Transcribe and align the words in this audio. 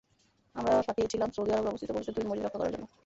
আমরা 0.55 0.73
পাঠিয়েছিলাম 0.87 1.29
সৌদি 1.31 1.51
আরবে 1.51 1.69
অবস্থিত 1.69 1.89
পবিত্র 1.91 2.15
দুই 2.15 2.25
মসজিদ 2.27 2.45
রক্ষা 2.45 2.59
করার 2.59 2.73
জন্য। 2.73 2.85